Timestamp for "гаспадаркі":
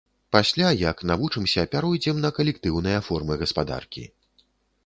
3.43-4.03